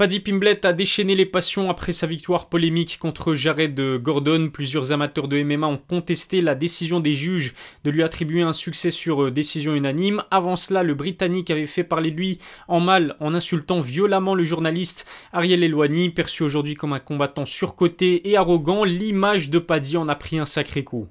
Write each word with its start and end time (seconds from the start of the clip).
Paddy 0.00 0.20
Pimblett 0.20 0.64
a 0.64 0.72
déchaîné 0.72 1.14
les 1.14 1.26
passions 1.26 1.68
après 1.68 1.92
sa 1.92 2.06
victoire 2.06 2.48
polémique 2.48 2.96
contre 2.98 3.34
Jared 3.34 3.78
Gordon. 3.98 4.48
Plusieurs 4.50 4.92
amateurs 4.92 5.28
de 5.28 5.42
MMA 5.42 5.66
ont 5.66 5.76
contesté 5.76 6.40
la 6.40 6.54
décision 6.54 7.00
des 7.00 7.12
juges 7.12 7.52
de 7.84 7.90
lui 7.90 8.02
attribuer 8.02 8.40
un 8.40 8.54
succès 8.54 8.90
sur 8.90 9.24
euh, 9.24 9.30
décision 9.30 9.74
unanime. 9.74 10.22
Avant 10.30 10.56
cela, 10.56 10.82
le 10.82 10.94
Britannique 10.94 11.50
avait 11.50 11.66
fait 11.66 11.84
parler 11.84 12.12
de 12.12 12.16
lui 12.16 12.38
en 12.66 12.80
mal 12.80 13.14
en 13.20 13.34
insultant 13.34 13.82
violemment 13.82 14.34
le 14.34 14.42
journaliste 14.42 15.06
Ariel 15.34 15.62
Elwani, 15.62 16.08
perçu 16.08 16.44
aujourd'hui 16.44 16.76
comme 16.76 16.94
un 16.94 16.98
combattant 16.98 17.44
surcoté 17.44 18.26
et 18.30 18.38
arrogant. 18.38 18.84
L'image 18.84 19.50
de 19.50 19.58
Paddy 19.58 19.98
en 19.98 20.08
a 20.08 20.14
pris 20.14 20.38
un 20.38 20.46
sacré 20.46 20.82
coup. 20.82 21.08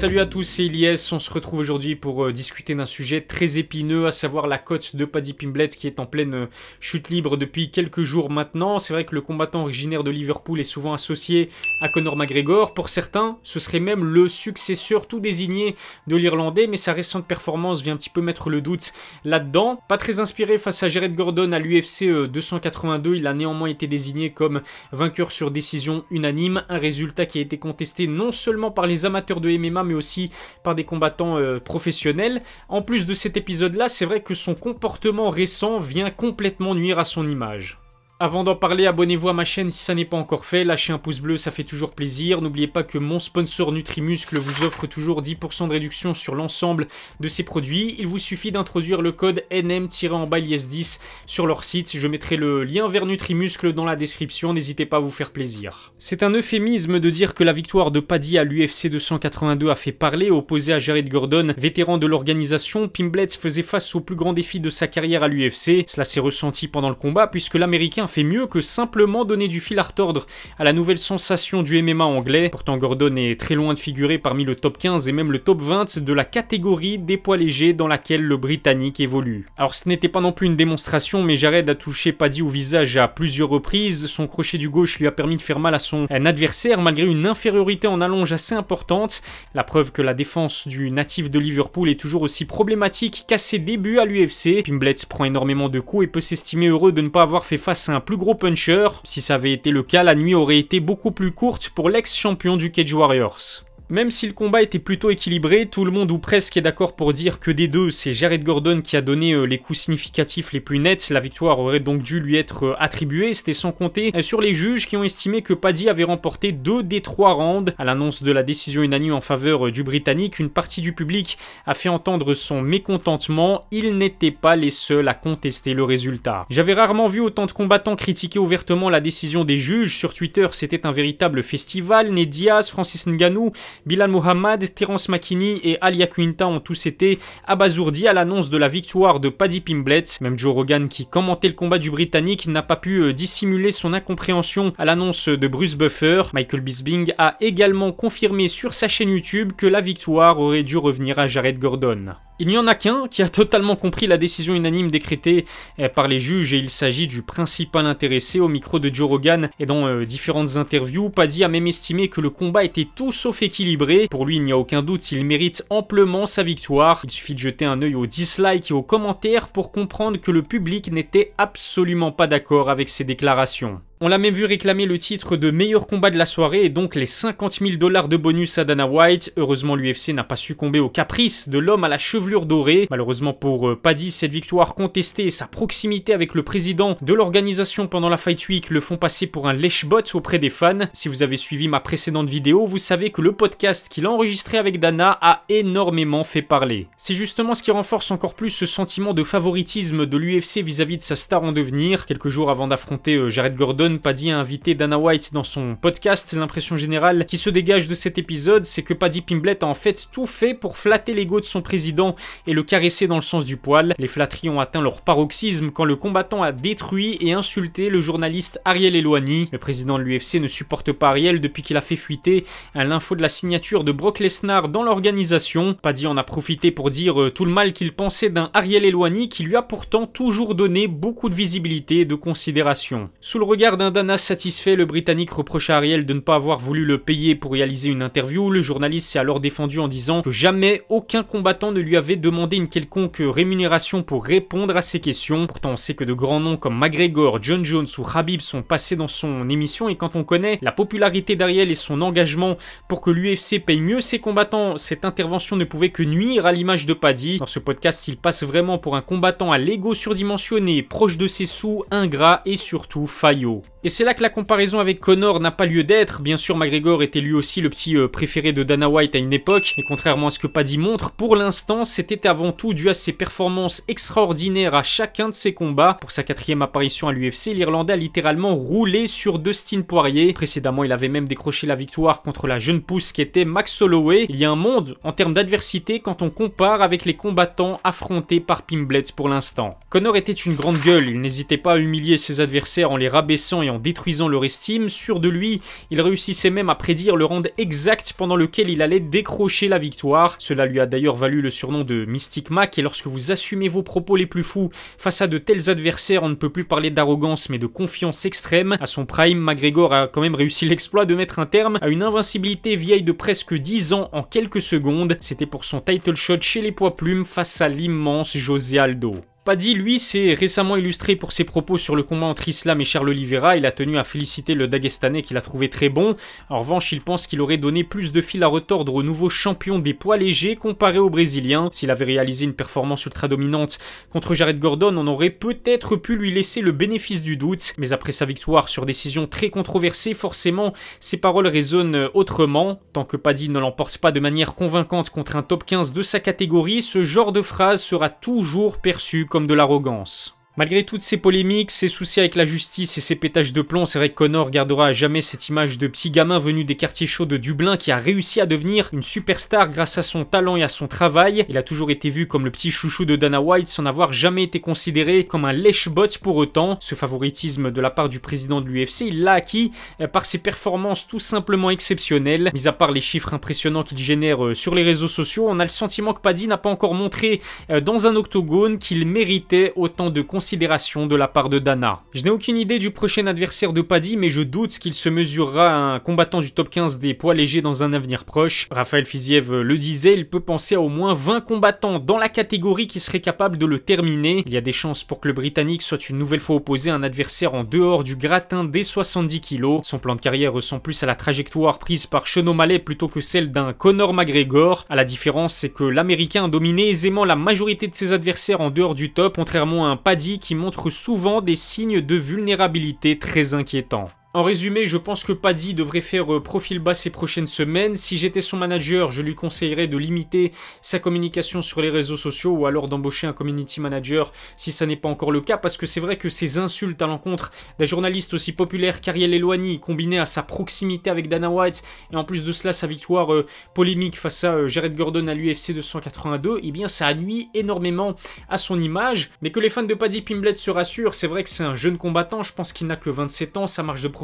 Salut 0.00 0.20
à 0.20 0.24
tous, 0.24 0.44
c'est 0.44 0.64
Elias. 0.64 1.10
On 1.12 1.18
se 1.18 1.30
retrouve 1.30 1.60
aujourd'hui 1.60 1.94
pour 1.94 2.24
euh, 2.24 2.32
discuter 2.32 2.74
d'un 2.74 2.86
sujet 2.86 3.20
très 3.20 3.58
épineux, 3.58 4.06
à 4.06 4.12
savoir 4.12 4.46
la 4.46 4.56
cote 4.56 4.96
de 4.96 5.04
Paddy 5.04 5.34
Pimblett 5.34 5.76
qui 5.76 5.86
est 5.86 6.00
en 6.00 6.06
pleine 6.06 6.32
euh, 6.32 6.46
chute 6.80 7.10
libre 7.10 7.36
depuis 7.36 7.70
quelques 7.70 8.02
jours 8.02 8.30
maintenant. 8.30 8.78
C'est 8.78 8.94
vrai 8.94 9.04
que 9.04 9.14
le 9.14 9.20
combattant 9.20 9.60
originaire 9.60 10.02
de 10.02 10.10
Liverpool 10.10 10.58
est 10.58 10.64
souvent 10.64 10.94
associé 10.94 11.50
à 11.82 11.90
Conor 11.90 12.16
McGregor. 12.16 12.72
Pour 12.72 12.88
certains, 12.88 13.36
ce 13.42 13.60
serait 13.60 13.78
même 13.78 14.02
le 14.02 14.26
successeur 14.26 15.06
tout 15.06 15.20
désigné 15.20 15.74
de 16.06 16.16
l'Irlandais, 16.16 16.66
mais 16.66 16.78
sa 16.78 16.94
récente 16.94 17.26
performance 17.26 17.82
vient 17.82 17.92
un 17.92 17.98
petit 17.98 18.08
peu 18.08 18.22
mettre 18.22 18.48
le 18.48 18.62
doute 18.62 18.94
là-dedans. 19.26 19.82
Pas 19.86 19.98
très 19.98 20.18
inspiré 20.18 20.56
face 20.56 20.82
à 20.82 20.88
Jared 20.88 21.14
Gordon 21.14 21.52
à 21.52 21.58
l'UFC 21.58 22.26
282, 22.26 23.10
euh, 23.10 23.16
il 23.18 23.26
a 23.26 23.34
néanmoins 23.34 23.68
été 23.68 23.86
désigné 23.86 24.30
comme 24.30 24.62
vainqueur 24.92 25.30
sur 25.30 25.50
décision 25.50 26.06
unanime, 26.10 26.62
un 26.70 26.78
résultat 26.78 27.26
qui 27.26 27.36
a 27.36 27.42
été 27.42 27.58
contesté 27.58 28.06
non 28.06 28.32
seulement 28.32 28.70
par 28.70 28.86
les 28.86 29.04
amateurs 29.04 29.42
de 29.42 29.50
MMA, 29.50 29.89
mais 29.90 29.96
aussi 29.96 30.30
par 30.62 30.74
des 30.74 30.84
combattants 30.84 31.36
euh, 31.38 31.58
professionnels. 31.58 32.40
En 32.68 32.82
plus 32.82 33.06
de 33.06 33.14
cet 33.14 33.36
épisode-là, 33.36 33.88
c'est 33.88 34.06
vrai 34.06 34.22
que 34.22 34.34
son 34.34 34.54
comportement 34.54 35.30
récent 35.30 35.78
vient 35.78 36.10
complètement 36.10 36.74
nuire 36.74 36.98
à 36.98 37.04
son 37.04 37.26
image. 37.26 37.78
Avant 38.22 38.44
d'en 38.44 38.54
parler, 38.54 38.84
abonnez-vous 38.84 39.30
à 39.30 39.32
ma 39.32 39.46
chaîne 39.46 39.70
si 39.70 39.82
ça 39.82 39.94
n'est 39.94 40.04
pas 40.04 40.18
encore 40.18 40.44
fait, 40.44 40.62
lâchez 40.62 40.92
un 40.92 40.98
pouce 40.98 41.20
bleu, 41.20 41.38
ça 41.38 41.50
fait 41.50 41.64
toujours 41.64 41.92
plaisir. 41.92 42.42
N'oubliez 42.42 42.66
pas 42.66 42.82
que 42.82 42.98
mon 42.98 43.18
sponsor 43.18 43.72
Nutrimuscle 43.72 44.36
vous 44.36 44.62
offre 44.62 44.86
toujours 44.86 45.22
10% 45.22 45.68
de 45.68 45.72
réduction 45.72 46.12
sur 46.12 46.34
l'ensemble 46.34 46.86
de 47.18 47.28
ses 47.28 47.44
produits. 47.44 47.96
Il 47.98 48.06
vous 48.06 48.18
suffit 48.18 48.52
d'introduire 48.52 49.00
le 49.00 49.12
code 49.12 49.42
NM-10 49.50 51.00
sur 51.24 51.46
leur 51.46 51.64
site. 51.64 51.96
Je 51.96 52.06
mettrai 52.08 52.36
le 52.36 52.62
lien 52.62 52.88
vers 52.88 53.06
Nutrimuscle 53.06 53.72
dans 53.72 53.86
la 53.86 53.96
description, 53.96 54.52
n'hésitez 54.52 54.84
pas 54.84 54.98
à 54.98 55.00
vous 55.00 55.08
faire 55.08 55.30
plaisir. 55.30 55.90
C'est 55.98 56.22
un 56.22 56.34
euphémisme 56.34 57.00
de 57.00 57.08
dire 57.08 57.32
que 57.32 57.42
la 57.42 57.54
victoire 57.54 57.90
de 57.90 58.00
Paddy 58.00 58.36
à 58.36 58.44
l'UFC 58.44 58.88
282 58.88 59.70
a 59.70 59.76
fait 59.76 59.92
parler, 59.92 60.30
opposé 60.30 60.74
à 60.74 60.78
Jared 60.78 61.08
Gordon, 61.08 61.54
vétéran 61.56 61.96
de 61.96 62.06
l'organisation. 62.06 62.86
Pimblett 62.86 63.34
faisait 63.34 63.62
face 63.62 63.94
au 63.94 64.02
plus 64.02 64.16
grand 64.16 64.34
défi 64.34 64.60
de 64.60 64.68
sa 64.68 64.88
carrière 64.88 65.22
à 65.22 65.28
l'UFC. 65.28 65.86
Cela 65.86 66.04
s'est 66.04 66.20
ressenti 66.20 66.68
pendant 66.68 66.90
le 66.90 66.94
combat 66.94 67.26
puisque 67.26 67.54
l'américain 67.54 68.08
fait 68.10 68.24
mieux 68.24 68.46
que 68.46 68.60
simplement 68.60 69.24
donner 69.24 69.48
du 69.48 69.60
fil 69.60 69.78
à 69.78 69.82
retordre 69.82 70.26
à 70.58 70.64
la 70.64 70.72
nouvelle 70.72 70.98
sensation 70.98 71.62
du 71.62 71.80
MMA 71.80 72.04
anglais. 72.04 72.48
Pourtant 72.50 72.76
Gordon 72.76 73.14
est 73.16 73.38
très 73.38 73.54
loin 73.54 73.72
de 73.72 73.78
figurer 73.78 74.18
parmi 74.18 74.44
le 74.44 74.56
top 74.56 74.76
15 74.76 75.08
et 75.08 75.12
même 75.12 75.32
le 75.32 75.38
top 75.38 75.60
20 75.60 76.00
de 76.00 76.12
la 76.12 76.24
catégorie 76.24 76.98
des 76.98 77.16
poids 77.16 77.36
légers 77.36 77.72
dans 77.72 77.86
laquelle 77.86 78.22
le 78.22 78.36
Britannique 78.36 79.00
évolue. 79.00 79.46
Alors 79.56 79.74
ce 79.74 79.88
n'était 79.88 80.08
pas 80.08 80.20
non 80.20 80.32
plus 80.32 80.46
une 80.46 80.56
démonstration, 80.56 81.22
mais 81.22 81.36
Jared 81.36 81.70
a 81.70 81.74
touché 81.74 82.12
Paddy 82.12 82.42
au 82.42 82.48
visage 82.48 82.96
à 82.96 83.08
plusieurs 83.08 83.48
reprises. 83.48 84.08
Son 84.08 84.26
crochet 84.26 84.58
du 84.58 84.68
gauche 84.68 84.98
lui 84.98 85.06
a 85.06 85.12
permis 85.12 85.36
de 85.36 85.42
faire 85.42 85.60
mal 85.60 85.74
à 85.74 85.78
son 85.78 86.06
adversaire 86.10 86.80
malgré 86.80 87.06
une 87.06 87.26
infériorité 87.26 87.86
en 87.86 88.00
allonge 88.00 88.32
assez 88.32 88.54
importante. 88.54 89.22
La 89.54 89.64
preuve 89.64 89.92
que 89.92 90.02
la 90.02 90.14
défense 90.14 90.66
du 90.66 90.90
natif 90.90 91.30
de 91.30 91.38
Liverpool 91.38 91.88
est 91.88 92.00
toujours 92.00 92.22
aussi 92.22 92.44
problématique 92.44 93.24
qu'à 93.28 93.38
ses 93.38 93.58
débuts 93.58 93.98
à 93.98 94.04
l'UFC. 94.04 94.62
Pimblett 94.64 95.06
prend 95.06 95.24
énormément 95.24 95.68
de 95.68 95.80
coups 95.80 96.04
et 96.04 96.06
peut 96.08 96.20
s'estimer 96.20 96.66
heureux 96.66 96.92
de 96.92 97.00
ne 97.00 97.08
pas 97.08 97.22
avoir 97.22 97.44
fait 97.44 97.58
face 97.58 97.88
à 97.88 97.94
un 97.94 97.99
plus 98.00 98.16
gros 98.16 98.34
puncher. 98.34 98.88
Si 99.04 99.20
ça 99.20 99.34
avait 99.34 99.52
été 99.52 99.70
le 99.70 99.82
cas, 99.82 100.02
la 100.02 100.14
nuit 100.14 100.34
aurait 100.34 100.58
été 100.58 100.80
beaucoup 100.80 101.10
plus 101.10 101.32
courte 101.32 101.70
pour 101.70 101.90
l'ex-champion 101.90 102.56
du 102.56 102.72
Cage 102.72 102.92
Warriors. 102.92 103.64
Même 103.90 104.12
si 104.12 104.28
le 104.28 104.32
combat 104.32 104.62
était 104.62 104.78
plutôt 104.78 105.10
équilibré, 105.10 105.66
tout 105.66 105.84
le 105.84 105.90
monde 105.90 106.12
ou 106.12 106.20
presque 106.20 106.56
est 106.56 106.60
d'accord 106.60 106.94
pour 106.94 107.12
dire 107.12 107.40
que 107.40 107.50
des 107.50 107.66
deux, 107.66 107.90
c'est 107.90 108.12
Jared 108.12 108.44
Gordon 108.44 108.82
qui 108.82 108.96
a 108.96 109.00
donné 109.00 109.32
euh, 109.32 109.46
les 109.46 109.58
coups 109.58 109.80
significatifs 109.80 110.52
les 110.52 110.60
plus 110.60 110.78
nets. 110.78 111.10
La 111.10 111.18
victoire 111.18 111.58
aurait 111.58 111.80
donc 111.80 112.00
dû 112.00 112.20
lui 112.20 112.36
être 112.36 112.66
euh, 112.66 112.76
attribuée. 112.78 113.34
C'était 113.34 113.52
sans 113.52 113.72
compter 113.72 114.12
euh, 114.14 114.22
sur 114.22 114.40
les 114.40 114.54
juges 114.54 114.86
qui 114.86 114.96
ont 114.96 115.02
estimé 115.02 115.42
que 115.42 115.54
Paddy 115.54 115.88
avait 115.88 116.04
remporté 116.04 116.52
deux 116.52 116.84
des 116.84 117.00
trois 117.00 117.32
rounds. 117.32 117.74
À 117.78 117.84
l'annonce 117.84 118.22
de 118.22 118.30
la 118.30 118.44
décision 118.44 118.82
unanime 118.82 119.12
en 119.12 119.20
faveur 119.20 119.72
du 119.72 119.82
Britannique, 119.82 120.38
une 120.38 120.50
partie 120.50 120.82
du 120.82 120.92
public 120.92 121.36
a 121.66 121.74
fait 121.74 121.88
entendre 121.88 122.32
son 122.34 122.62
mécontentement. 122.62 123.66
Ils 123.72 123.98
n'étaient 123.98 124.30
pas 124.30 124.54
les 124.54 124.70
seuls 124.70 125.08
à 125.08 125.14
contester 125.14 125.74
le 125.74 125.82
résultat. 125.82 126.46
J'avais 126.48 126.74
rarement 126.74 127.08
vu 127.08 127.18
autant 127.18 127.46
de 127.46 127.50
combattants 127.50 127.96
critiquer 127.96 128.38
ouvertement 128.38 128.88
la 128.88 129.00
décision 129.00 129.42
des 129.42 129.58
juges. 129.58 129.98
Sur 129.98 130.14
Twitter, 130.14 130.46
c'était 130.52 130.86
un 130.86 130.92
véritable 130.92 131.42
festival. 131.42 132.12
Ned 132.12 132.30
Diaz, 132.30 132.70
Francis 132.70 133.08
Ngannou, 133.08 133.50
Bilal 133.86 134.10
Muhammad, 134.10 134.64
Terence 134.74 135.08
McKinney 135.08 135.60
et 135.64 135.78
Alia 135.80 136.06
Quinta 136.06 136.46
ont 136.46 136.60
tous 136.60 136.86
été 136.86 137.18
abasourdis 137.46 138.08
à 138.08 138.12
l'annonce 138.12 138.50
de 138.50 138.58
la 138.58 138.68
victoire 138.68 139.20
de 139.20 139.28
Paddy 139.28 139.60
Pimblett. 139.60 140.18
Même 140.20 140.38
Joe 140.38 140.54
Rogan, 140.54 140.88
qui 140.88 141.06
commentait 141.06 141.48
le 141.48 141.54
combat 141.54 141.78
du 141.78 141.90
Britannique, 141.90 142.46
n'a 142.46 142.62
pas 142.62 142.76
pu 142.76 143.02
euh, 143.02 143.12
dissimuler 143.12 143.70
son 143.72 143.92
incompréhension 143.92 144.72
à 144.78 144.84
l'annonce 144.84 145.28
de 145.28 145.48
Bruce 145.48 145.76
Buffer. 145.76 146.22
Michael 146.34 146.60
Bisping 146.60 147.12
a 147.18 147.36
également 147.40 147.92
confirmé 147.92 148.48
sur 148.48 148.74
sa 148.74 148.88
chaîne 148.88 149.10
YouTube 149.10 149.52
que 149.56 149.66
la 149.66 149.80
victoire 149.80 150.38
aurait 150.38 150.62
dû 150.62 150.76
revenir 150.76 151.18
à 151.18 151.28
Jared 151.28 151.58
Gordon. 151.58 152.14
Il 152.42 152.46
n'y 152.46 152.56
en 152.56 152.66
a 152.66 152.74
qu'un 152.74 153.06
qui 153.06 153.22
a 153.22 153.28
totalement 153.28 153.76
compris 153.76 154.06
la 154.06 154.16
décision 154.16 154.54
unanime 154.54 154.90
décrétée 154.90 155.44
eh, 155.76 155.90
par 155.90 156.08
les 156.08 156.20
juges 156.20 156.54
et 156.54 156.56
il 156.56 156.70
s'agit 156.70 157.06
du 157.06 157.20
principal 157.20 157.84
intéressé 157.84 158.40
au 158.40 158.48
micro 158.48 158.78
de 158.78 158.92
Joe 158.92 159.10
Rogan 159.10 159.50
et 159.60 159.66
dans 159.66 159.86
euh, 159.86 160.06
différentes 160.06 160.56
interviews. 160.56 161.10
Paddy 161.10 161.44
a 161.44 161.48
même 161.48 161.66
estimé 161.66 162.08
que 162.08 162.22
le 162.22 162.30
combat 162.30 162.64
était 162.64 162.88
tout 162.96 163.12
sauf 163.12 163.42
équilibré. 163.42 163.69
Pour 164.10 164.26
lui, 164.26 164.36
il 164.36 164.42
n'y 164.42 164.52
a 164.52 164.58
aucun 164.58 164.82
doute, 164.82 165.02
s'il 165.02 165.24
mérite 165.24 165.64
amplement 165.70 166.26
sa 166.26 166.42
victoire. 166.42 167.00
Il 167.04 167.10
suffit 167.10 167.34
de 167.34 167.38
jeter 167.38 167.64
un 167.64 167.82
œil 167.82 167.94
aux 167.94 168.06
dislikes 168.06 168.70
et 168.70 168.74
aux 168.74 168.82
commentaires 168.82 169.48
pour 169.48 169.70
comprendre 169.72 170.20
que 170.20 170.30
le 170.30 170.42
public 170.42 170.90
n'était 170.90 171.32
absolument 171.38 172.12
pas 172.12 172.26
d'accord 172.26 172.70
avec 172.70 172.88
ses 172.88 173.04
déclarations. 173.04 173.80
On 174.02 174.08
l'a 174.08 174.16
même 174.16 174.32
vu 174.32 174.46
réclamer 174.46 174.86
le 174.86 174.96
titre 174.96 175.36
de 175.36 175.50
meilleur 175.50 175.86
combat 175.86 176.08
de 176.08 176.16
la 176.16 176.24
soirée 176.24 176.64
et 176.64 176.70
donc 176.70 176.94
les 176.94 177.04
50 177.04 177.58
000 177.60 177.72
dollars 177.76 178.08
de 178.08 178.16
bonus 178.16 178.56
à 178.56 178.64
Dana 178.64 178.86
White. 178.86 179.34
Heureusement, 179.36 179.76
l'UFC 179.76 180.14
n'a 180.14 180.24
pas 180.24 180.36
succombé 180.36 180.80
au 180.80 180.88
caprice 180.88 181.50
de 181.50 181.58
l'homme 181.58 181.84
à 181.84 181.88
la 181.88 181.98
chevelure 181.98 182.46
dorée. 182.46 182.86
Malheureusement 182.88 183.34
pour 183.34 183.68
euh, 183.68 183.76
Paddy, 183.76 184.10
cette 184.10 184.32
victoire 184.32 184.74
contestée 184.74 185.26
et 185.26 185.30
sa 185.30 185.46
proximité 185.46 186.14
avec 186.14 186.34
le 186.34 186.42
président 186.42 186.96
de 187.02 187.12
l'organisation 187.12 187.88
pendant 187.88 188.08
la 188.08 188.16
Fight 188.16 188.48
Week 188.48 188.70
le 188.70 188.80
font 188.80 188.96
passer 188.96 189.26
pour 189.26 189.46
un 189.46 189.52
lèche-bot 189.52 190.00
auprès 190.14 190.38
des 190.38 190.48
fans. 190.48 190.88
Si 190.94 191.08
vous 191.10 191.22
avez 191.22 191.36
suivi 191.36 191.68
ma 191.68 191.80
précédente 191.80 192.30
vidéo, 192.30 192.64
vous 192.64 192.78
savez 192.78 193.10
que 193.10 193.20
le 193.20 193.32
podcast 193.32 193.90
qu'il 193.90 194.06
a 194.06 194.10
enregistré 194.10 194.56
avec 194.56 194.80
Dana 194.80 195.18
a 195.20 195.44
énormément 195.50 196.24
fait 196.24 196.40
parler. 196.40 196.88
C'est 196.96 197.14
justement 197.14 197.52
ce 197.52 197.62
qui 197.62 197.70
renforce 197.70 198.10
encore 198.10 198.34
plus 198.34 198.48
ce 198.48 198.64
sentiment 198.64 199.12
de 199.12 199.24
favoritisme 199.24 200.06
de 200.06 200.16
l'UFC 200.16 200.62
vis-à-vis 200.64 200.96
de 200.96 201.02
sa 201.02 201.16
star 201.16 201.42
en 201.42 201.52
devenir. 201.52 202.06
Quelques 202.06 202.28
jours 202.28 202.48
avant 202.48 202.66
d'affronter 202.66 203.16
euh, 203.16 203.28
Jared 203.28 203.56
Gordon, 203.56 203.89
Paddy 203.98 204.30
a 204.30 204.38
invité 204.38 204.74
Dana 204.74 204.98
White 204.98 205.32
dans 205.32 205.42
son 205.42 205.74
podcast. 205.74 206.32
L'impression 206.32 206.76
générale 206.76 207.26
qui 207.26 207.38
se 207.38 207.50
dégage 207.50 207.88
de 207.88 207.94
cet 207.94 208.18
épisode, 208.18 208.64
c'est 208.64 208.82
que 208.82 208.94
Paddy 208.94 209.22
Pimblett 209.22 209.62
a 209.62 209.66
en 209.66 209.74
fait 209.74 210.08
tout 210.12 210.26
fait 210.26 210.54
pour 210.54 210.76
flatter 210.76 211.12
l'ego 211.12 211.40
de 211.40 211.44
son 211.44 211.62
président 211.62 212.14
et 212.46 212.52
le 212.52 212.62
caresser 212.62 213.06
dans 213.06 213.16
le 213.16 213.20
sens 213.20 213.44
du 213.44 213.56
poil. 213.56 213.94
Les 213.98 214.06
flatteries 214.06 214.48
ont 214.48 214.60
atteint 214.60 214.80
leur 214.80 215.00
paroxysme 215.00 215.70
quand 215.70 215.84
le 215.84 215.96
combattant 215.96 216.42
a 216.42 216.52
détruit 216.52 217.18
et 217.20 217.32
insulté 217.32 217.90
le 217.90 218.00
journaliste 218.00 218.60
Ariel 218.64 218.94
Eloigny. 218.94 219.48
Le 219.52 219.58
président 219.58 219.98
de 219.98 220.04
l'UFC 220.04 220.34
ne 220.40 220.48
supporte 220.48 220.92
pas 220.92 221.08
Ariel 221.08 221.40
depuis 221.40 221.62
qu'il 221.62 221.76
a 221.76 221.80
fait 221.80 221.96
fuiter 221.96 222.44
l'info 222.74 223.16
de 223.16 223.22
la 223.22 223.28
signature 223.28 223.84
de 223.84 223.92
Brock 223.92 224.20
Lesnar 224.20 224.68
dans 224.68 224.82
l'organisation. 224.82 225.76
Paddy 225.82 226.06
en 226.06 226.16
a 226.16 226.24
profité 226.24 226.70
pour 226.70 226.90
dire 226.90 227.20
euh, 227.20 227.30
tout 227.30 227.44
le 227.44 227.52
mal 227.52 227.72
qu'il 227.72 227.92
pensait 227.92 228.30
d'un 228.30 228.50
Ariel 228.54 228.84
Eloigny 228.84 229.28
qui 229.28 229.42
lui 229.42 229.56
a 229.56 229.62
pourtant 229.62 230.06
toujours 230.06 230.54
donné 230.54 230.86
beaucoup 230.86 231.28
de 231.28 231.34
visibilité 231.34 232.00
et 232.00 232.04
de 232.04 232.14
considération. 232.14 233.10
Sous 233.20 233.38
le 233.38 233.44
regard 233.44 233.76
d'un 233.80 233.90
Dana 233.90 234.18
satisfait, 234.18 234.76
le 234.76 234.84
Britannique 234.84 235.30
reproche 235.30 235.70
à 235.70 235.78
Ariel 235.78 236.04
de 236.04 236.12
ne 236.12 236.20
pas 236.20 236.34
avoir 236.34 236.58
voulu 236.58 236.84
le 236.84 236.98
payer 236.98 237.34
pour 237.34 237.52
réaliser 237.52 237.88
une 237.88 238.02
interview. 238.02 238.50
Le 238.50 238.60
journaliste 238.60 239.08
s'est 239.08 239.18
alors 239.18 239.40
défendu 239.40 239.78
en 239.78 239.88
disant 239.88 240.20
que 240.20 240.30
jamais 240.30 240.82
aucun 240.90 241.22
combattant 241.22 241.72
ne 241.72 241.80
lui 241.80 241.96
avait 241.96 242.16
demandé 242.16 242.58
une 242.58 242.68
quelconque 242.68 243.22
rémunération 243.22 244.02
pour 244.02 244.26
répondre 244.26 244.76
à 244.76 244.82
ses 244.82 245.00
questions. 245.00 245.46
Pourtant, 245.46 245.70
on 245.70 245.76
sait 245.78 245.94
que 245.94 246.04
de 246.04 246.12
grands 246.12 246.40
noms 246.40 246.58
comme 246.58 246.78
McGregor, 246.78 247.42
John 247.42 247.64
Jones 247.64 247.86
ou 247.96 248.04
Habib 248.14 248.42
sont 248.42 248.60
passés 248.60 248.96
dans 248.96 249.08
son 249.08 249.48
émission 249.48 249.88
et 249.88 249.96
quand 249.96 250.14
on 250.14 250.24
connaît 250.24 250.58
la 250.60 250.72
popularité 250.72 251.34
d'Ariel 251.34 251.70
et 251.70 251.74
son 251.74 252.02
engagement 252.02 252.58
pour 252.86 253.00
que 253.00 253.10
l'UFC 253.10 253.64
paye 253.64 253.80
mieux 253.80 254.02
ses 254.02 254.18
combattants, 254.18 254.76
cette 254.76 255.06
intervention 255.06 255.56
ne 255.56 255.64
pouvait 255.64 255.88
que 255.88 256.02
nuire 256.02 256.44
à 256.44 256.52
l'image 256.52 256.84
de 256.84 256.92
Paddy. 256.92 257.38
Dans 257.38 257.46
ce 257.46 257.58
podcast, 257.58 258.08
il 258.08 258.18
passe 258.18 258.42
vraiment 258.42 258.76
pour 258.76 258.94
un 258.94 259.00
combattant 259.00 259.52
à 259.52 259.56
l'ego 259.56 259.94
surdimensionné, 259.94 260.82
proche 260.82 261.16
de 261.16 261.26
ses 261.26 261.46
sous, 261.46 261.82
ingrat 261.90 262.42
et 262.44 262.56
surtout 262.56 263.06
faillot. 263.06 263.62
Et 263.82 263.88
c'est 263.88 264.04
là 264.04 264.12
que 264.12 264.20
la 264.20 264.28
comparaison 264.28 264.78
avec 264.78 265.00
Connor 265.00 265.40
n'a 265.40 265.50
pas 265.50 265.64
lieu 265.64 265.84
d'être. 265.84 266.20
Bien 266.20 266.36
sûr, 266.36 266.54
McGregor 266.54 267.02
était 267.02 267.22
lui 267.22 267.32
aussi 267.32 267.62
le 267.62 267.70
petit 267.70 267.96
euh, 267.96 268.08
préféré 268.08 268.52
de 268.52 268.62
Dana 268.62 268.90
White 268.90 269.14
à 269.14 269.18
une 269.18 269.32
époque, 269.32 269.72
mais 269.78 269.82
contrairement 269.82 270.26
à 270.26 270.30
ce 270.30 270.38
que 270.38 270.46
Paddy 270.46 270.76
montre, 270.76 271.12
pour 271.12 271.34
l'instant, 271.34 271.86
c'était 271.86 272.26
avant 272.26 272.52
tout 272.52 272.74
dû 272.74 272.90
à 272.90 272.94
ses 272.94 273.14
performances 273.14 273.82
extraordinaires 273.88 274.74
à 274.74 274.82
chacun 274.82 275.30
de 275.30 275.34
ses 275.34 275.54
combats. 275.54 275.96
Pour 275.98 276.10
sa 276.10 276.22
quatrième 276.24 276.60
apparition 276.60 277.08
à 277.08 277.12
l'UFC, 277.12 277.54
l'Irlandais 277.54 277.94
a 277.94 277.96
littéralement 277.96 278.54
roulé 278.54 279.06
sur 279.06 279.38
Dustin 279.38 279.80
Poirier. 279.80 280.34
Précédemment, 280.34 280.84
il 280.84 280.92
avait 280.92 281.08
même 281.08 281.26
décroché 281.26 281.66
la 281.66 281.74
victoire 281.74 282.20
contre 282.20 282.46
la 282.46 282.58
jeune 282.58 282.82
pousse 282.82 283.12
qui 283.12 283.22
était 283.22 283.46
Max 283.46 283.80
Holloway. 283.80 284.26
Il 284.28 284.36
y 284.36 284.44
a 284.44 284.50
un 284.50 284.56
monde 284.56 284.98
en 285.04 285.12
termes 285.12 285.32
d'adversité 285.32 286.00
quand 286.00 286.20
on 286.20 286.28
compare 286.28 286.82
avec 286.82 287.06
les 287.06 287.14
combattants 287.14 287.80
affrontés 287.82 288.40
par 288.40 288.60
Pimbletts 288.60 289.12
pour 289.12 289.30
l'instant. 289.30 289.70
Connor 289.88 290.18
était 290.18 290.32
une 290.32 290.54
grande 290.54 290.80
gueule, 290.80 291.08
il 291.08 291.22
n'hésitait 291.22 291.56
pas 291.56 291.72
à 291.72 291.78
humilier 291.78 292.18
ses 292.18 292.42
adversaires 292.42 292.90
en 292.90 292.98
les 292.98 293.08
rabaissant 293.08 293.59
et 293.62 293.70
en 293.70 293.78
détruisant 293.78 294.28
leur 294.28 294.44
estime, 294.44 294.88
sûr 294.88 295.20
de 295.20 295.28
lui, 295.28 295.60
il 295.90 296.00
réussissait 296.00 296.50
même 296.50 296.70
à 296.70 296.74
prédire 296.74 297.16
le 297.16 297.24
round 297.24 297.50
exact 297.58 298.14
pendant 298.16 298.36
lequel 298.36 298.68
il 298.68 298.82
allait 298.82 299.00
décrocher 299.00 299.68
la 299.68 299.78
victoire. 299.78 300.36
Cela 300.38 300.66
lui 300.66 300.80
a 300.80 300.86
d'ailleurs 300.86 301.16
valu 301.16 301.40
le 301.40 301.50
surnom 301.50 301.84
de 301.84 302.04
Mystic 302.04 302.50
Mac 302.50 302.78
et 302.78 302.82
lorsque 302.82 303.06
vous 303.06 303.30
assumez 303.32 303.68
vos 303.68 303.82
propos 303.82 304.16
les 304.16 304.26
plus 304.26 304.42
fous 304.42 304.70
face 304.98 305.22
à 305.22 305.26
de 305.26 305.38
tels 305.38 305.70
adversaires, 305.70 306.22
on 306.22 306.28
ne 306.28 306.34
peut 306.34 306.50
plus 306.50 306.64
parler 306.64 306.90
d'arrogance 306.90 307.48
mais 307.48 307.58
de 307.58 307.66
confiance 307.66 308.24
extrême. 308.24 308.76
À 308.80 308.86
son 308.86 309.06
prime, 309.06 309.38
McGregor 309.38 309.92
a 309.92 310.06
quand 310.06 310.20
même 310.20 310.34
réussi 310.34 310.66
l'exploit 310.66 311.06
de 311.06 311.14
mettre 311.14 311.38
un 311.38 311.46
terme 311.46 311.78
à 311.80 311.88
une 311.88 312.02
invincibilité 312.02 312.76
vieille 312.76 313.02
de 313.02 313.12
presque 313.12 313.54
10 313.54 313.92
ans 313.92 314.08
en 314.12 314.22
quelques 314.22 314.62
secondes. 314.62 315.16
C'était 315.20 315.46
pour 315.46 315.64
son 315.64 315.80
title 315.80 316.16
shot 316.16 316.40
chez 316.40 316.60
les 316.60 316.72
poids 316.72 316.96
plumes 316.96 317.24
face 317.24 317.60
à 317.60 317.68
l'immense 317.68 318.36
José 318.36 318.78
Aldo. 318.78 319.16
Paddy, 319.42 319.72
lui, 319.72 319.98
s'est 319.98 320.34
récemment 320.34 320.76
illustré 320.76 321.16
pour 321.16 321.32
ses 321.32 321.44
propos 321.44 321.78
sur 321.78 321.96
le 321.96 322.02
combat 322.02 322.26
entre 322.26 322.50
Islam 322.50 322.78
et 322.82 322.84
Charles 322.84 323.08
Oliveira. 323.08 323.56
Il 323.56 323.64
a 323.64 323.72
tenu 323.72 323.96
à 323.96 324.04
féliciter 324.04 324.52
le 324.52 324.68
Dagestanais 324.68 325.22
qu'il 325.22 325.38
a 325.38 325.40
trouvé 325.40 325.70
très 325.70 325.88
bon. 325.88 326.14
En 326.50 326.58
revanche, 326.58 326.92
il 326.92 327.00
pense 327.00 327.26
qu'il 327.26 327.40
aurait 327.40 327.56
donné 327.56 327.82
plus 327.82 328.12
de 328.12 328.20
fil 328.20 328.42
à 328.42 328.48
retordre 328.48 328.94
au 328.94 329.02
nouveau 329.02 329.30
champion 329.30 329.78
des 329.78 329.94
poids 329.94 330.18
légers 330.18 330.56
comparé 330.56 330.98
au 330.98 331.08
Brésilien. 331.08 331.70
S'il 331.72 331.90
avait 331.90 332.04
réalisé 332.04 332.44
une 332.44 332.52
performance 332.52 333.06
ultra 333.06 333.28
dominante 333.28 333.78
contre 334.10 334.34
Jared 334.34 334.58
Gordon, 334.58 334.94
on 334.98 335.06
aurait 335.06 335.30
peut-être 335.30 335.96
pu 335.96 336.16
lui 336.16 336.30
laisser 336.30 336.60
le 336.60 336.72
bénéfice 336.72 337.22
du 337.22 337.38
doute. 337.38 337.72
Mais 337.78 337.94
après 337.94 338.12
sa 338.12 338.26
victoire 338.26 338.68
sur 338.68 338.84
décision 338.84 339.26
très 339.26 339.48
controversée, 339.48 340.12
forcément, 340.12 340.74
ses 341.00 341.16
paroles 341.16 341.46
résonnent 341.46 342.10
autrement. 342.12 342.78
Tant 342.92 343.04
que 343.04 343.16
Paddy 343.16 343.48
ne 343.48 343.58
l'emporte 343.58 343.96
pas 343.96 344.12
de 344.12 344.20
manière 344.20 344.54
convaincante 344.54 345.08
contre 345.08 345.36
un 345.36 345.42
top 345.42 345.64
15 345.64 345.94
de 345.94 346.02
sa 346.02 346.20
catégorie, 346.20 346.82
ce 346.82 347.02
genre 347.02 347.32
de 347.32 347.40
phrase 347.40 347.82
sera 347.82 348.10
toujours 348.10 348.82
perçu 348.82 349.24
comme 349.30 349.46
de 349.46 349.54
l'arrogance. 349.54 350.36
Malgré 350.56 350.82
toutes 350.82 351.00
ces 351.00 351.16
polémiques, 351.16 351.70
ses 351.70 351.86
soucis 351.86 352.18
avec 352.18 352.34
la 352.34 352.44
justice 352.44 352.98
et 352.98 353.00
ses 353.00 353.14
pétages 353.14 353.52
de 353.52 353.62
plomb, 353.62 353.86
c'est 353.86 354.00
vrai 354.00 354.08
que 354.08 354.16
Connor 354.16 354.50
gardera 354.50 354.88
à 354.88 354.92
jamais 354.92 355.22
cette 355.22 355.48
image 355.48 355.78
de 355.78 355.86
petit 355.86 356.10
gamin 356.10 356.40
venu 356.40 356.64
des 356.64 356.74
quartiers 356.74 357.06
chauds 357.06 357.24
de 357.24 357.36
Dublin 357.36 357.76
qui 357.76 357.92
a 357.92 357.96
réussi 357.96 358.40
à 358.40 358.46
devenir 358.46 358.90
une 358.92 359.04
superstar 359.04 359.70
grâce 359.70 359.96
à 359.96 360.02
son 360.02 360.24
talent 360.24 360.56
et 360.56 360.64
à 360.64 360.68
son 360.68 360.88
travail. 360.88 361.46
Il 361.48 361.56
a 361.56 361.62
toujours 361.62 361.92
été 361.92 362.10
vu 362.10 362.26
comme 362.26 362.44
le 362.44 362.50
petit 362.50 362.72
chouchou 362.72 363.04
de 363.04 363.14
Dana 363.14 363.40
White 363.40 363.68
sans 363.68 363.84
n'avoir 363.84 364.12
jamais 364.12 364.42
été 364.42 364.58
considéré 364.58 365.24
comme 365.24 365.44
un 365.44 365.52
lèche-bot 365.52 366.18
pour 366.20 366.34
autant. 366.34 366.78
Ce 366.80 366.96
favoritisme 366.96 367.70
de 367.70 367.80
la 367.80 367.90
part 367.90 368.08
du 368.08 368.18
président 368.18 368.60
de 368.60 368.66
l'UFC, 368.66 369.02
il 369.02 369.22
l'a 369.22 369.34
acquis 369.34 369.70
euh, 370.00 370.08
par 370.08 370.26
ses 370.26 370.38
performances 370.38 371.06
tout 371.06 371.20
simplement 371.20 371.70
exceptionnelles. 371.70 372.50
Mis 372.54 372.66
à 372.66 372.72
part 372.72 372.90
les 372.90 373.00
chiffres 373.00 373.34
impressionnants 373.34 373.84
qu'il 373.84 373.98
génère 373.98 374.44
euh, 374.44 374.54
sur 374.54 374.74
les 374.74 374.82
réseaux 374.82 375.06
sociaux, 375.06 375.46
on 375.48 375.60
a 375.60 375.64
le 375.64 375.68
sentiment 375.68 376.12
que 376.12 376.20
Paddy 376.20 376.48
n'a 376.48 376.58
pas 376.58 376.70
encore 376.70 376.94
montré 376.94 377.40
euh, 377.70 377.80
dans 377.80 378.08
un 378.08 378.16
octogone 378.16 378.78
qu'il 378.78 379.06
méritait 379.06 379.72
autant 379.76 380.10
de 380.10 380.22
considération 380.40 381.06
de 381.06 381.16
la 381.16 381.28
part 381.28 381.50
de 381.50 381.58
Dana. 381.58 382.00
Je 382.14 382.22
n'ai 382.22 382.30
aucune 382.30 382.56
idée 382.56 382.78
du 382.78 382.92
prochain 382.92 383.26
adversaire 383.26 383.74
de 383.74 383.82
Paddy, 383.82 384.16
mais 384.16 384.30
je 384.30 384.40
doute 384.40 384.78
qu'il 384.78 384.94
se 384.94 385.10
mesurera 385.10 385.68
à 385.68 385.76
un 385.76 385.98
combattant 385.98 386.40
du 386.40 386.52
top 386.52 386.70
15 386.70 386.98
des 386.98 387.12
poids 387.12 387.34
légers 387.34 387.60
dans 387.60 387.82
un 387.82 387.92
avenir 387.92 388.24
proche. 388.24 388.66
Raphaël 388.70 389.04
Fiziev 389.04 389.60
le 389.60 389.76
disait, 389.76 390.14
il 390.14 390.26
peut 390.26 390.40
penser 390.40 390.76
à 390.76 390.80
au 390.80 390.88
moins 390.88 391.12
20 391.12 391.42
combattants 391.42 391.98
dans 391.98 392.16
la 392.16 392.30
catégorie 392.30 392.86
qui 392.86 393.00
seraient 393.00 393.20
capables 393.20 393.58
de 393.58 393.66
le 393.66 393.80
terminer. 393.80 394.42
Il 394.46 394.54
y 394.54 394.56
a 394.56 394.62
des 394.62 394.72
chances 394.72 395.04
pour 395.04 395.20
que 395.20 395.28
le 395.28 395.34
Britannique 395.34 395.82
soit 395.82 396.08
une 396.08 396.16
nouvelle 396.16 396.40
fois 396.40 396.56
opposé 396.56 396.90
à 396.90 396.94
un 396.94 397.02
adversaire 397.02 397.52
en 397.52 397.62
dehors 397.62 398.02
du 398.02 398.16
gratin 398.16 398.64
des 398.64 398.82
70 398.82 399.42
kg. 399.42 399.80
Son 399.82 399.98
plan 399.98 400.14
de 400.14 400.22
carrière 400.22 400.54
ressemble 400.54 400.80
plus 400.80 401.02
à 401.02 401.06
la 401.06 401.16
trajectoire 401.16 401.78
prise 401.78 402.06
par 402.06 402.26
Sean 402.26 402.46
O'Malley 402.46 402.78
plutôt 402.78 403.08
que 403.08 403.20
celle 403.20 403.52
d'un 403.52 403.74
Conor 403.74 404.14
McGregor. 404.14 404.86
À 404.88 404.96
la 404.96 405.04
différence, 405.04 405.52
c'est 405.52 405.68
que 405.68 405.84
l'Américain 405.84 406.46
a 406.46 406.48
dominé 406.48 406.88
aisément 406.88 407.26
la 407.26 407.36
majorité 407.36 407.88
de 407.88 407.94
ses 407.94 408.14
adversaires 408.14 408.62
en 408.62 408.70
dehors 408.70 408.94
du 408.94 409.12
top, 409.12 409.36
contrairement 409.36 409.86
à 409.86 409.90
un 409.90 409.96
Paddy 409.96 410.29
qui 410.38 410.54
montre 410.54 410.90
souvent 410.90 411.40
des 411.40 411.56
signes 411.56 412.00
de 412.00 412.14
vulnérabilité 412.14 413.18
très 413.18 413.54
inquiétants. 413.54 414.08
En 414.32 414.44
résumé, 414.44 414.86
je 414.86 414.96
pense 414.96 415.24
que 415.24 415.32
Paddy 415.32 415.74
devrait 415.74 416.00
faire 416.00 416.32
euh, 416.32 416.40
profil 416.40 416.78
bas 416.78 416.94
ces 416.94 417.10
prochaines 417.10 417.48
semaines. 417.48 417.96
Si 417.96 418.16
j'étais 418.16 418.40
son 418.40 418.56
manager, 418.56 419.10
je 419.10 419.22
lui 419.22 419.34
conseillerais 419.34 419.88
de 419.88 419.96
limiter 419.96 420.52
sa 420.82 421.00
communication 421.00 421.62
sur 421.62 421.80
les 421.80 421.90
réseaux 421.90 422.16
sociaux 422.16 422.52
ou 422.52 422.66
alors 422.66 422.86
d'embaucher 422.86 423.26
un 423.26 423.32
community 423.32 423.80
manager 423.80 424.32
si 424.56 424.70
ça 424.70 424.86
n'est 424.86 424.94
pas 424.94 425.08
encore 425.08 425.32
le 425.32 425.40
cas 425.40 425.56
parce 425.56 425.76
que 425.76 425.84
c'est 425.84 425.98
vrai 425.98 426.16
que 426.16 426.28
ces 426.28 426.58
insultes 426.58 427.02
à 427.02 427.08
l'encontre 427.08 427.50
d'un 427.80 427.86
journaliste 427.86 428.32
aussi 428.32 428.52
populaire 428.52 429.00
qu'Ariel 429.00 429.34
Eloigny 429.34 429.80
combiné 429.80 430.20
à 430.20 430.26
sa 430.26 430.44
proximité 430.44 431.10
avec 431.10 431.28
Dana 431.28 431.50
White 431.50 431.82
et 432.12 432.16
en 432.16 432.22
plus 432.22 432.44
de 432.44 432.52
cela 432.52 432.72
sa 432.72 432.86
victoire 432.86 433.34
euh, 433.34 433.46
polémique 433.74 434.16
face 434.16 434.44
à 434.44 434.52
euh, 434.52 434.68
Jared 434.68 434.94
Gordon 434.94 435.26
à 435.26 435.34
l'UFC 435.34 435.72
282, 435.74 436.60
eh 436.62 436.70
bien 436.70 436.86
ça 436.86 437.12
nuit 437.14 437.48
énormément 437.52 438.14
à 438.48 438.58
son 438.58 438.78
image. 438.78 439.32
Mais 439.42 439.50
que 439.50 439.58
les 439.58 439.70
fans 439.70 439.82
de 439.82 439.94
Paddy 439.94 440.22
Pimblet 440.22 440.54
se 440.54 440.70
rassurent, 440.70 441.16
c'est 441.16 441.26
vrai 441.26 441.42
que 441.42 441.50
c'est 441.50 441.64
un 441.64 441.74
jeune 441.74 441.98
combattant, 441.98 442.44
je 442.44 442.52
pense 442.52 442.72
qu'il 442.72 442.86
n'a 442.86 442.94
que 442.94 443.10
27 443.10 443.56
ans, 443.56 443.66
sa 443.66 443.82
marge 443.82 444.04
de 444.04 444.19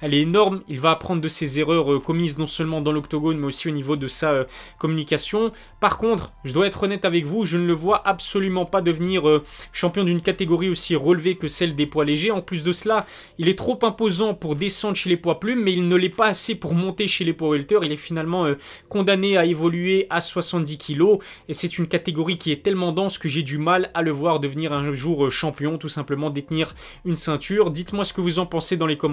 elle 0.00 0.14
est 0.14 0.20
énorme. 0.20 0.62
Il 0.68 0.80
va 0.80 0.90
apprendre 0.90 1.20
de 1.20 1.28
ses 1.28 1.58
erreurs 1.58 1.92
euh, 1.92 1.98
commises 1.98 2.38
non 2.38 2.46
seulement 2.46 2.80
dans 2.80 2.92
l'octogone, 2.92 3.38
mais 3.38 3.46
aussi 3.46 3.68
au 3.68 3.72
niveau 3.72 3.96
de 3.96 4.08
sa 4.08 4.30
euh, 4.32 4.44
communication. 4.78 5.52
Par 5.80 5.98
contre, 5.98 6.30
je 6.44 6.52
dois 6.52 6.66
être 6.66 6.82
honnête 6.82 7.04
avec 7.04 7.26
vous, 7.26 7.44
je 7.44 7.56
ne 7.56 7.66
le 7.66 7.72
vois 7.72 8.06
absolument 8.06 8.64
pas 8.64 8.82
devenir 8.82 9.28
euh, 9.28 9.42
champion 9.72 10.04
d'une 10.04 10.20
catégorie 10.20 10.68
aussi 10.68 10.96
relevée 10.96 11.36
que 11.36 11.48
celle 11.48 11.74
des 11.74 11.86
poids 11.86 12.04
légers. 12.04 12.30
En 12.30 12.40
plus 12.40 12.64
de 12.64 12.72
cela, 12.72 13.06
il 13.38 13.48
est 13.48 13.58
trop 13.58 13.78
imposant 13.82 14.34
pour 14.34 14.56
descendre 14.56 14.96
chez 14.96 15.10
les 15.10 15.16
poids 15.16 15.40
plumes, 15.40 15.62
mais 15.62 15.72
il 15.72 15.88
ne 15.88 15.96
l'est 15.96 16.08
pas 16.08 16.26
assez 16.26 16.54
pour 16.54 16.74
monter 16.74 17.06
chez 17.06 17.24
les 17.24 17.32
poids 17.32 17.50
welter. 17.50 17.78
Il 17.82 17.92
est 17.92 17.96
finalement 17.96 18.46
condamné 18.88 19.36
à 19.36 19.44
évoluer 19.44 20.06
à 20.10 20.20
70 20.20 20.78
kg, 20.78 21.18
et 21.48 21.54
c'est 21.54 21.78
une 21.78 21.86
catégorie 21.86 22.38
qui 22.38 22.52
est 22.52 22.62
tellement 22.62 22.92
dense 22.92 23.18
que 23.18 23.28
j'ai 23.28 23.42
du 23.42 23.58
mal 23.58 23.90
à 23.94 24.02
le 24.02 24.10
voir 24.10 24.40
devenir 24.40 24.72
un 24.72 24.92
jour 24.92 25.30
champion, 25.30 25.78
tout 25.78 25.88
simplement 25.88 26.30
détenir 26.30 26.74
une 27.04 27.16
ceinture. 27.16 27.70
Dites-moi 27.70 28.04
ce 28.04 28.12
que 28.12 28.20
vous 28.20 28.38
en 28.38 28.46
pensez 28.46 28.76
dans 28.76 28.86
les 28.86 28.96
commentaires 28.96 29.09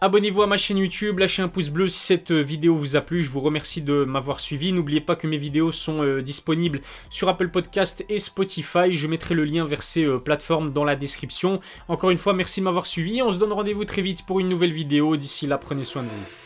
Abonnez-vous 0.00 0.42
à 0.42 0.46
ma 0.46 0.58
chaîne 0.58 0.76
YouTube, 0.76 1.18
lâchez 1.18 1.40
un 1.40 1.48
pouce 1.48 1.70
bleu 1.70 1.88
si 1.88 1.98
cette 1.98 2.30
euh, 2.30 2.42
vidéo 2.42 2.74
vous 2.74 2.96
a 2.96 3.00
plu, 3.00 3.22
je 3.22 3.30
vous 3.30 3.40
remercie 3.40 3.80
de 3.80 4.04
m'avoir 4.04 4.38
suivi. 4.38 4.70
N'oubliez 4.72 5.00
pas 5.00 5.16
que 5.16 5.26
mes 5.26 5.38
vidéos 5.38 5.72
sont 5.72 6.02
euh, 6.02 6.20
disponibles 6.20 6.82
sur 7.08 7.28
Apple 7.30 7.48
Podcast 7.48 8.04
et 8.10 8.18
Spotify, 8.18 8.92
je 8.92 9.06
mettrai 9.06 9.34
le 9.34 9.44
lien 9.44 9.64
vers 9.64 9.82
ces 9.82 10.04
euh, 10.04 10.18
plateformes 10.18 10.72
dans 10.72 10.84
la 10.84 10.94
description. 10.94 11.58
Encore 11.88 12.10
une 12.10 12.18
fois, 12.18 12.34
merci 12.34 12.60
de 12.60 12.64
m'avoir 12.64 12.86
suivi, 12.86 13.22
on 13.22 13.30
se 13.30 13.38
donne 13.38 13.52
rendez-vous 13.52 13.86
très 13.86 14.02
vite 14.02 14.26
pour 14.26 14.40
une 14.40 14.50
nouvelle 14.50 14.72
vidéo, 14.72 15.16
d'ici 15.16 15.46
là 15.46 15.56
prenez 15.56 15.84
soin 15.84 16.02
de 16.02 16.08
vous. 16.08 16.43